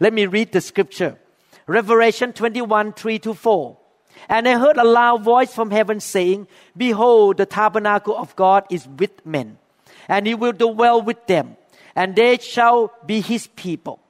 [0.00, 1.18] Let me read the scripture.
[1.66, 3.78] Revelation 21, 3 to 4.
[4.28, 6.46] And I heard a loud voice from heaven saying,
[6.76, 9.58] Behold, the tabernacle of God is with men,
[10.08, 11.56] and he will dwell with them,
[11.94, 14.00] and they shall be his people.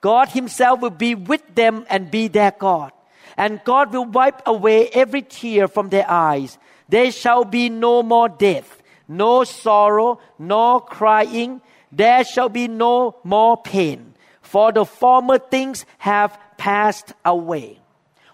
[0.00, 2.92] God himself will be with them and be their God.
[3.36, 6.58] And God will wipe away every tear from their eyes.
[6.88, 11.62] There shall be no more death, no sorrow, no crying.
[11.92, 17.78] There shall be no more pain, for the former things have passed away.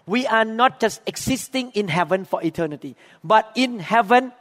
[0.06, 4.32] We are not just existing in heaven for eternity, but in heaven,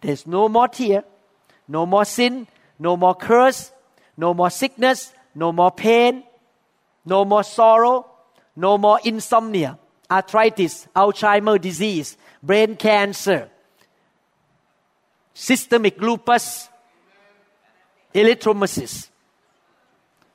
[0.00, 1.04] there's no more tear,
[1.68, 3.70] no more sin, no more curse,
[4.16, 6.24] no more sickness, no more pain,
[7.04, 8.06] no more sorrow,
[8.56, 9.78] no more insomnia,
[10.10, 13.48] arthritis, Alzheimer disease, brain cancer,
[15.34, 16.68] systemic lupus,
[18.14, 19.08] erythematosus.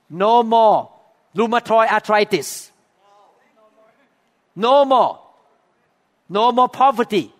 [0.09, 0.91] No more
[1.35, 2.71] rheumatoid arthritis.
[4.55, 5.19] No more.
[6.29, 7.33] No more poverty.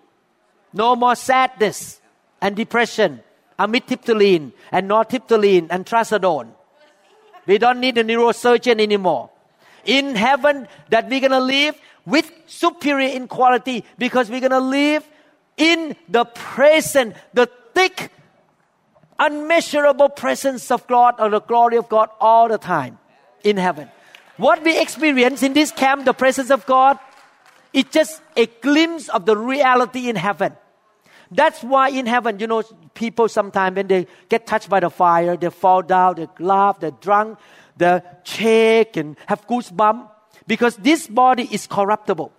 [0.74, 2.00] No more sadness
[2.42, 3.22] and depression,
[3.58, 6.50] amitriptyline and nortriptyline and trazodone.
[7.46, 9.30] We don't need a neurosurgeon anymore.
[9.86, 15.08] In heaven, that we're gonna live with superior in quality because we're gonna live
[15.56, 18.12] in the present, the thick,
[19.20, 23.00] unmeasurable presence of God or the glory of God all the time
[23.44, 23.90] in heaven.
[24.38, 27.00] What we experience in this camp, the presence of God,
[27.74, 30.54] it's just a glimpse of the reality in heaven.
[31.32, 35.36] That's why in heaven, you know, people sometimes when they get touched by the fire,
[35.36, 37.38] they fall down, they laugh, they're drunk,
[37.76, 40.10] they shake and have goosebumps
[40.46, 42.32] because this body is corruptible.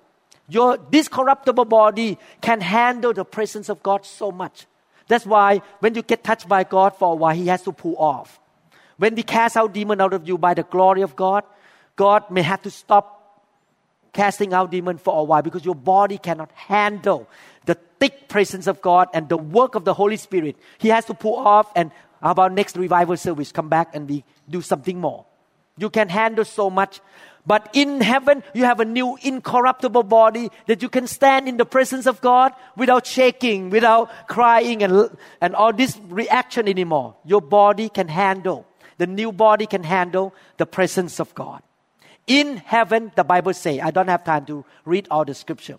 [0.49, 4.67] Your this corruptible body can handle the presence of God so much.
[5.09, 7.97] That's why when you get touched by God for a while, He has to pull
[7.97, 8.39] off.
[8.99, 11.45] When we cast out demon out of you by the glory of God,
[11.97, 13.17] God may have to stop
[14.13, 17.29] casting out demon for a while because your body cannot handle
[17.65, 20.57] the thick presence of God and the work of the Holy Spirit.
[20.79, 21.91] He has to pull off and
[22.23, 23.53] about next revival service?
[23.53, 25.25] Come back and we do something more.
[25.77, 27.01] You can handle so much.
[27.49, 31.65] But in heaven, you have a new incorruptible body that you can stand in the
[31.65, 37.17] presence of God without shaking, without crying and, and all this reaction anymore.
[37.25, 38.67] Your body can handle,
[38.99, 41.63] the new body can handle the presence of God.
[42.27, 45.79] In heaven, the Bible say, I don't have time to read all the scripture.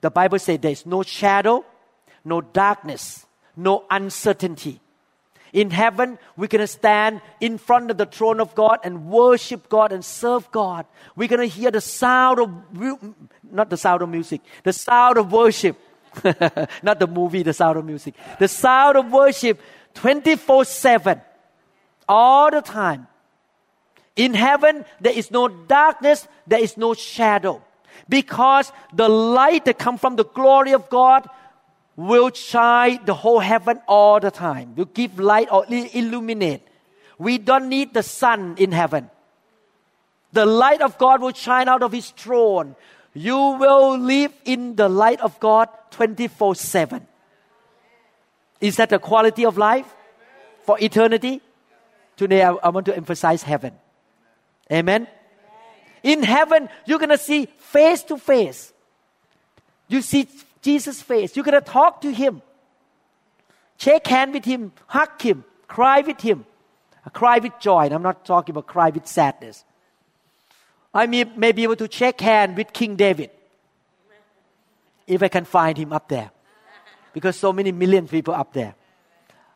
[0.00, 1.66] The Bible says there is no shadow,
[2.24, 4.80] no darkness, no uncertainty.
[5.56, 9.70] In heaven, we're going to stand in front of the throne of God and worship
[9.70, 10.84] God and serve God.
[11.16, 12.50] We're going to hear the sound of,
[13.42, 15.78] not the sound of music, the sound of worship.
[16.82, 18.14] not the movie, the sound of music.
[18.38, 19.58] The sound of worship
[19.94, 21.22] 24 7,
[22.06, 23.06] all the time.
[24.14, 27.62] In heaven, there is no darkness, there is no shadow
[28.10, 31.26] because the light that comes from the glory of God
[31.96, 36.62] will shine the whole heaven all the time, will give light or illuminate.
[37.18, 39.10] We don't need the sun in heaven.
[40.32, 42.76] The light of God will shine out of His throne.
[43.14, 47.06] You will live in the light of God 24 7.
[48.60, 49.86] Is that the quality of life
[50.64, 51.40] for eternity?
[52.16, 53.72] Today, I, I want to emphasize heaven.
[54.70, 55.06] Amen.
[56.02, 58.72] In heaven, you're going to see face to face.
[59.88, 60.28] You see
[60.66, 61.36] Jesus' face.
[61.36, 62.42] You're going to talk to him.
[63.78, 66.44] Shake hand with him, hug him, cry with him.
[67.12, 67.84] Cry with joy.
[67.86, 69.64] And I'm not talking about cry with sadness.
[70.92, 73.30] I may, may be able to shake hand with King David
[75.06, 76.30] if I can find him up there.
[77.12, 78.74] Because so many million people up there.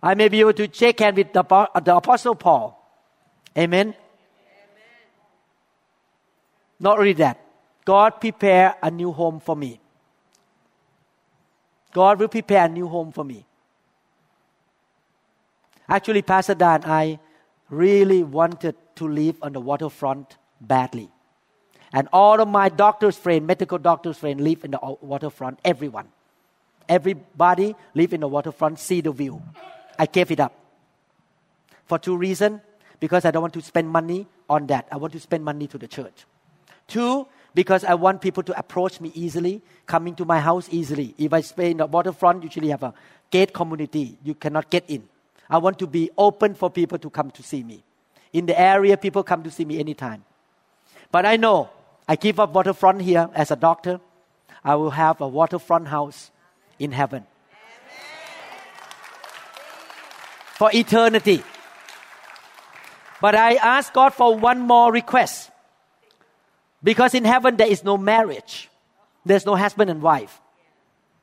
[0.00, 1.42] I may be able to shake hand with the,
[1.84, 2.78] the Apostle Paul.
[3.58, 3.94] Amen.
[6.78, 7.40] Not only that,
[7.84, 9.80] God prepare a new home for me.
[11.92, 13.46] God will prepare a new home for me.
[15.88, 17.18] Actually, Pastor Dan, I
[17.68, 21.10] really wanted to live on the waterfront badly.
[21.92, 25.58] And all of my doctor's friends, medical doctor's friends, live in the waterfront.
[25.64, 26.08] Everyone.
[26.88, 29.42] Everybody live in the waterfront, see the view.
[29.98, 30.54] I gave it up.
[31.86, 32.60] For two reasons.
[33.00, 34.86] Because I don't want to spend money on that.
[34.92, 36.26] I want to spend money to the church.
[36.86, 41.14] Two, because I want people to approach me easily, coming to my house easily.
[41.18, 42.94] If I stay in the waterfront, usually have a
[43.30, 44.18] gate community.
[44.22, 45.08] You cannot get in.
[45.48, 47.82] I want to be open for people to come to see me.
[48.32, 50.24] In the area, people come to see me anytime.
[51.10, 51.70] But I know
[52.08, 54.00] I give up waterfront here as a doctor.
[54.62, 56.30] I will have a waterfront house
[56.78, 57.26] in heaven
[60.54, 61.42] for eternity.
[63.20, 65.49] But I ask God for one more request.
[66.82, 68.70] Because in heaven there is no marriage.
[69.24, 70.40] There's no husband and wife.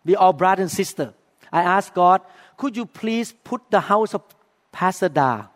[0.05, 1.14] We are brother and sister.
[1.51, 2.22] I ask God,
[2.55, 4.22] could you please put the house of
[4.72, 5.47] Pastor Da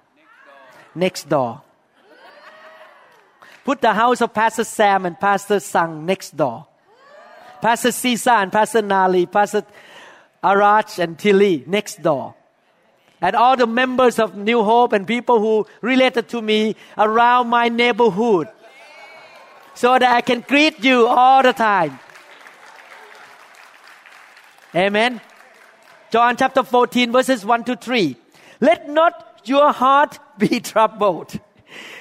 [0.95, 1.61] next door?
[3.63, 6.65] Put the house of Pastor Sam and Pastor Sang next door.
[7.61, 9.63] Pastor Caesar and Pastor Nali, Pastor
[10.43, 12.33] Arach and Tilly next door
[13.21, 17.69] and all the members of New Hope and people who related to me around my
[17.69, 18.47] neighborhood
[19.73, 21.99] so that I can greet you all the time.
[24.75, 25.21] Amen.
[26.11, 28.15] John chapter 14 verses 1 to 3.
[28.59, 31.39] Let not your heart be troubled.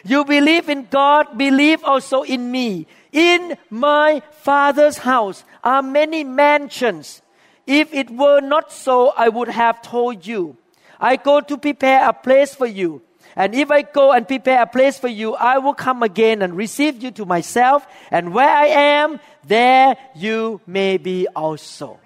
[0.04, 2.86] You believe in God, believe also in me.
[3.12, 7.22] In my Father's house are many mansions.
[7.66, 10.56] If it were not so, I would have told you.
[10.98, 13.02] I go to prepare a place for you.
[13.36, 16.56] And if I go and prepare a place for you, I will come again and
[16.56, 17.86] receive you to myself.
[18.10, 21.98] And where I am, there you may be also.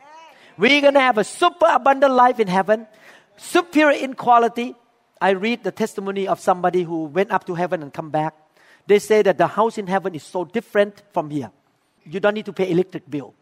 [0.56, 2.86] We're going to have a super abundant life in heaven,
[3.36, 4.74] superior in quality.
[5.20, 8.34] I read the testimony of somebody who went up to heaven and come back.
[8.86, 11.50] They say that the house in heaven is so different from here.
[12.04, 13.34] You don't need to pay electric bill.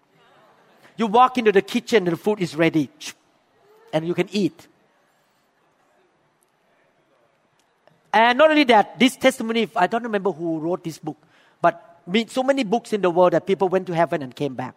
[0.96, 2.88] You walk into the kitchen, and the food is ready,
[3.92, 4.68] and you can eat.
[8.12, 11.16] And not only that, this testimony, I don't remember who wrote this book,
[11.60, 14.74] but so many books in the world that people went to heaven and came back.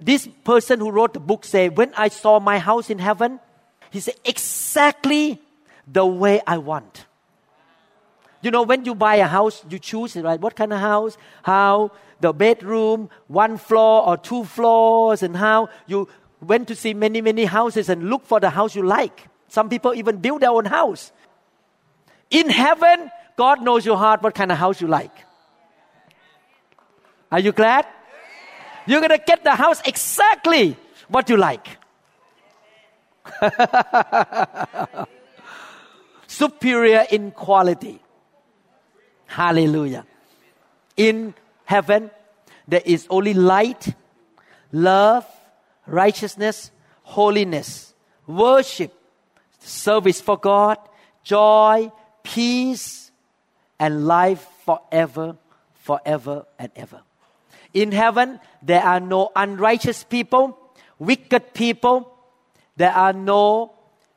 [0.00, 3.38] This person who wrote the book said, when I saw my house in heaven,
[3.90, 5.40] he said, exactly
[5.86, 7.06] the way I want.
[8.42, 10.40] You know, when you buy a house, you choose, right?
[10.40, 11.16] What kind of house?
[11.42, 16.08] How the bedroom, one floor or two floors, and how you
[16.40, 19.28] went to see many, many houses and look for the house you like.
[19.48, 21.12] Some people even build their own house.
[22.34, 25.16] In heaven, God knows your heart, what kind of house you like.
[27.30, 27.86] Are you glad?
[28.86, 30.76] You're going to get the house exactly
[31.06, 31.78] what you like.
[36.26, 38.02] Superior in quality.
[39.26, 40.04] Hallelujah.
[40.96, 42.10] In heaven,
[42.66, 43.94] there is only light,
[44.72, 45.24] love,
[45.86, 46.72] righteousness,
[47.04, 47.94] holiness,
[48.26, 48.92] worship,
[49.60, 50.78] service for God,
[51.22, 51.92] joy,
[52.24, 53.12] peace,
[53.78, 55.36] and life forever,
[55.74, 57.00] forever and ever.
[57.72, 60.58] In heaven, there are no unrighteous people,
[60.98, 62.10] wicked people.
[62.76, 63.72] There are no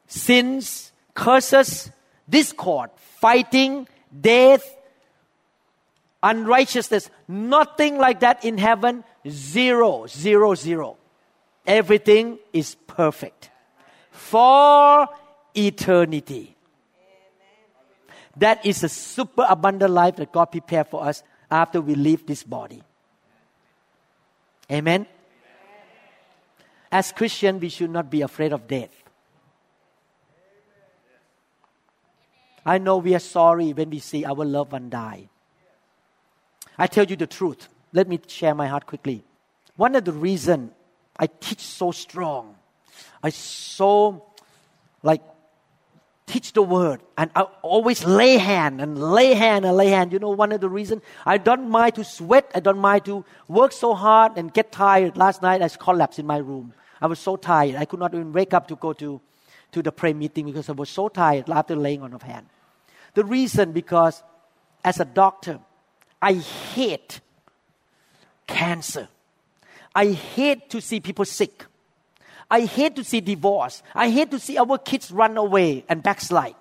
[0.08, 1.92] sins, curses,
[2.30, 2.90] discord,
[3.20, 3.88] fighting,
[4.20, 4.64] death,
[6.24, 7.10] unrighteousness.
[7.28, 9.04] Nothing like that in heaven.
[9.28, 10.98] Zero, zero, zero.
[11.66, 13.50] Everything is perfect
[14.12, 15.08] for
[15.56, 16.57] eternity.
[18.38, 22.44] That is a super abundant life that God prepared for us after we leave this
[22.44, 22.84] body.
[24.72, 25.08] Amen?
[26.92, 28.92] As Christians, we should not be afraid of death.
[32.66, 35.30] I know we are sorry when we see our loved one die.
[36.78, 37.70] I tell you the truth.
[37.94, 39.24] Let me share my heart quickly.
[39.78, 40.72] One of the reasons
[41.18, 42.56] I teach so strong,
[43.24, 44.26] I so
[45.02, 45.22] like
[46.28, 50.12] teach the word and I always lay hand and lay hand and lay hand.
[50.12, 53.26] You know, one of the reasons I don't mind to sweat, I don't mind to
[53.48, 55.18] work so hard and get tired.
[55.18, 56.74] Last night I collapsed in my room.
[57.02, 57.76] I was so tired.
[57.76, 59.22] I could not even wake up to go to,
[59.72, 62.48] to the prayer meeting because I was so tired after laying on of hand.
[63.14, 64.22] The reason because
[64.84, 65.60] as a doctor,
[66.22, 67.22] I hate
[68.48, 69.08] cancer.
[69.96, 71.66] I hate to see people sick.
[72.50, 73.84] I hate to see divorce.
[73.94, 76.56] I hate to see our kids run away and backslide.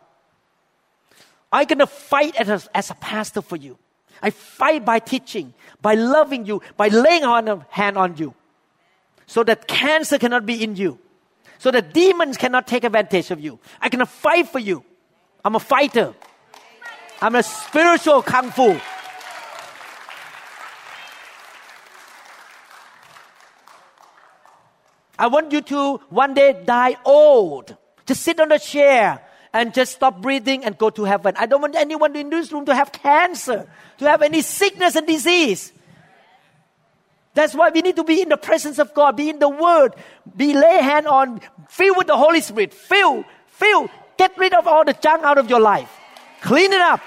[1.52, 3.78] I'm going to fight as a, as a pastor for you.
[4.20, 8.34] I fight by teaching, by loving you, by laying on a hand on you,
[9.26, 10.98] so that cancer cannot be in you.
[11.58, 13.58] so that demons cannot take advantage of you.
[13.80, 14.84] I can fight for you.
[15.44, 16.14] I'm a fighter.
[17.20, 18.78] I'm a spiritual kung fu.
[25.18, 27.76] I want you to one day die old.
[28.06, 29.20] Just sit on a chair
[29.52, 31.34] and just stop breathing and go to heaven.
[31.38, 35.06] I don't want anyone in this room to have cancer, to have any sickness and
[35.06, 35.72] disease.
[37.34, 39.94] That's why we need to be in the presence of God, be in the Word,
[40.36, 44.84] be lay hand on, fill with the Holy Spirit, fill, fill, get rid of all
[44.84, 45.90] the junk out of your life,
[46.40, 47.00] clean it up.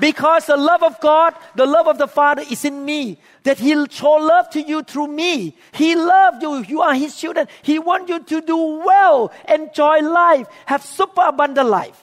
[0.00, 3.18] Because the love of God, the love of the Father is in me.
[3.42, 5.54] That He'll show love to you through me.
[5.72, 6.64] He loved you.
[6.64, 7.46] You are His children.
[7.62, 12.02] He wants you to do well, enjoy life, have super abundant life.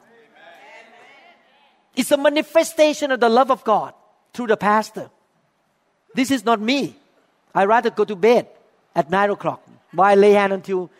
[1.95, 3.95] It's a manifestation of the love of God
[4.31, 5.09] through the pastor.
[6.13, 6.95] This is not me.
[7.55, 8.47] I rather go to bed
[8.95, 9.67] at nine o'clock.
[9.91, 10.91] Why lay hand until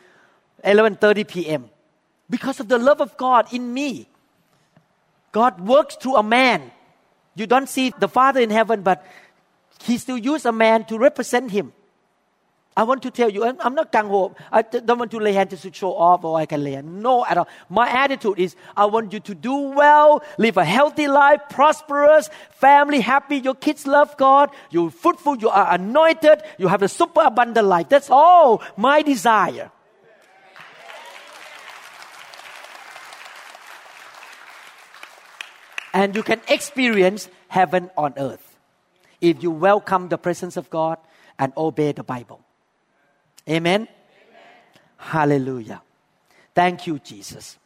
[0.64, 1.70] 11:30 p.m.
[2.28, 4.10] Because of the love of God in me.
[5.32, 6.72] God works through a man
[7.38, 9.06] you don't see the Father in heaven, but
[9.84, 11.74] He still used a man to represent Him.
[12.78, 14.36] I want to tell you, I'm not gung ho.
[14.52, 16.88] I don't want to lay hands to show off or I can lay hands.
[16.88, 17.48] No, at all.
[17.70, 23.00] My attitude is I want you to do well, live a healthy life, prosperous, family
[23.00, 23.38] happy.
[23.38, 24.52] Your kids love God.
[24.70, 25.38] You're fruitful.
[25.38, 26.44] You are anointed.
[26.60, 27.90] You have a super abundant life.
[27.90, 29.72] That's all my desire.
[35.98, 38.60] And you can experience heaven on earth
[39.20, 41.00] if you welcome the presence of God
[41.40, 42.40] and obey the Bible.
[43.50, 43.88] Amen?
[43.88, 43.90] Amen.
[44.98, 45.82] Hallelujah.
[46.54, 47.58] Thank you, Jesus.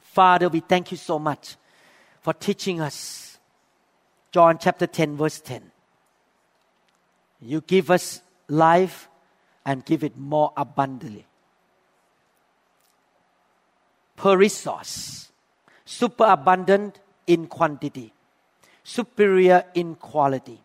[0.00, 1.56] Father, we thank you so much
[2.22, 3.38] for teaching us.
[4.32, 5.70] John chapter 10, verse 10.
[7.42, 9.10] You give us life
[9.66, 11.26] and give it more abundantly.
[14.16, 15.28] Perissos,
[15.84, 18.12] super abundant in quantity,
[18.84, 20.60] superior in quality.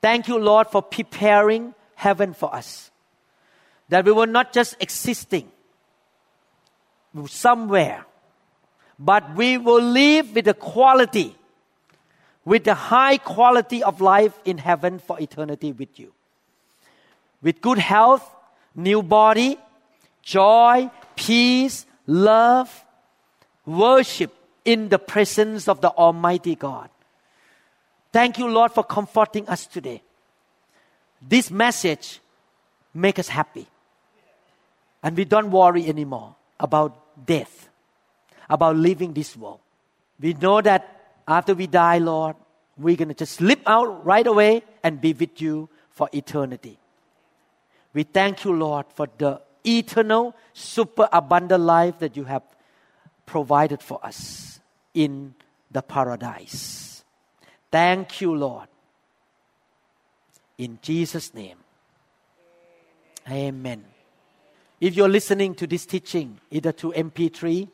[0.00, 2.90] Thank you, Lord, for preparing heaven for us.
[3.88, 5.50] That we were not just existing
[7.26, 8.04] somewhere,
[8.98, 11.36] but we will live with the quality,
[12.44, 16.12] with the high quality of life in heaven for eternity with you.
[17.42, 18.28] With good health,
[18.74, 19.58] new body,
[20.22, 22.84] joy, peace, love,
[23.66, 24.32] worship,
[24.64, 26.88] in the presence of the Almighty God.
[28.12, 30.02] Thank you, Lord, for comforting us today.
[31.20, 32.20] This message
[32.94, 33.66] make us happy.
[35.02, 37.68] And we don't worry anymore about death,
[38.48, 39.60] about leaving this world.
[40.20, 42.36] We know that after we die, Lord,
[42.76, 46.78] we're going to just slip out right away and be with you for eternity.
[47.94, 52.42] We thank you, Lord, for the eternal, super abundant life that you have
[53.32, 54.60] provided for us
[54.92, 55.34] in
[55.70, 57.02] the paradise.
[57.70, 58.68] Thank you, Lord.
[60.58, 61.56] In Jesus' name.
[63.30, 63.86] Amen.
[64.82, 67.68] If you're listening to this teaching, either to MP3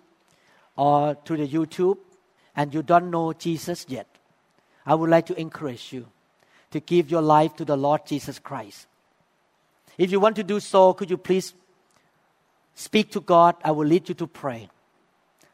[0.77, 1.99] or to the YouTube,
[2.55, 4.07] and you don't know Jesus yet,
[4.87, 6.07] I would like to encourage you
[6.71, 8.87] to give your life to the Lord Jesus Christ.
[9.97, 11.53] If you want to do so, could you please
[12.77, 13.57] speak to God?
[13.65, 14.71] I will lead you to pray.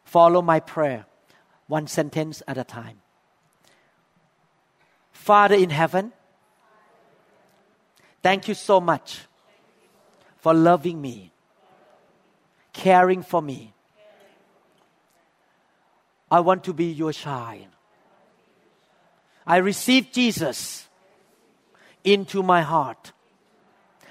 [0.05, 1.07] Follow my prayer
[1.67, 3.01] one sentence at a time.
[5.13, 6.13] Father in heaven,
[8.23, 9.23] thank you so much
[10.37, 11.33] for loving me,
[12.73, 13.73] caring for me.
[16.31, 17.67] I want to be your child.
[19.47, 20.89] I receive Jesus
[22.03, 23.13] into my heart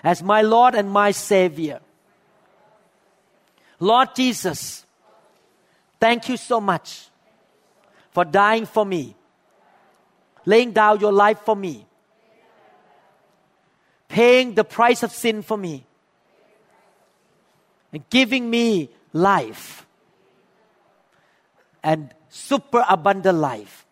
[0.03, 1.79] as my Lord and my Savior.
[3.79, 4.82] Lord Jesus,
[6.03, 7.07] thank you so much
[8.11, 9.15] for dying for me,
[10.45, 11.85] laying down your life for me,
[14.09, 15.85] paying the price of sin for me,
[17.93, 19.85] and giving me life
[21.81, 23.85] and super abundant life.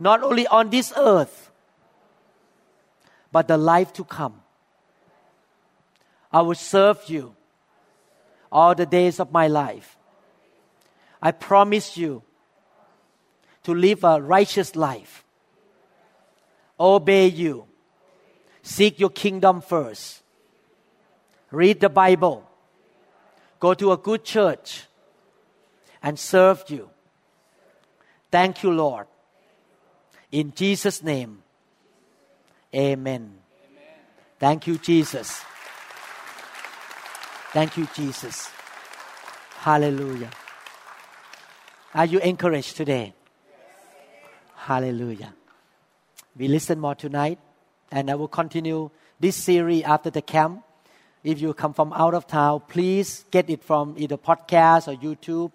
[0.00, 1.52] Not only on this earth,
[3.30, 4.42] but the life to come.
[6.32, 7.36] I will serve you
[8.50, 9.96] all the days of my life.
[11.20, 12.22] I promise you
[13.64, 15.24] to live a righteous life.
[16.78, 17.66] Obey you.
[18.62, 20.22] Seek your kingdom first.
[21.50, 22.48] Read the Bible.
[23.60, 24.84] Go to a good church
[26.02, 26.90] and serve you.
[28.30, 29.06] Thank you, Lord.
[30.32, 31.42] In Jesus' name,
[32.74, 33.38] amen.
[34.38, 35.42] Thank you, Jesus.
[37.52, 38.50] Thank you, Jesus.
[39.60, 40.30] Hallelujah.
[41.94, 43.14] Are you encouraged today?
[44.56, 45.32] Hallelujah.
[46.36, 47.38] We listen more tonight,
[47.92, 48.90] and I will continue
[49.20, 50.64] this series after the camp.
[51.22, 55.52] If you come from out of town, please get it from either podcast or YouTube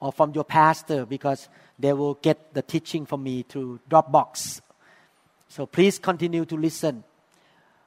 [0.00, 4.62] or from your pastor because they will get the teaching from me through Dropbox.
[5.48, 7.04] So please continue to listen.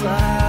[0.03, 0.42] seems